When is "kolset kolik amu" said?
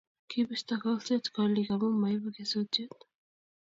0.83-1.89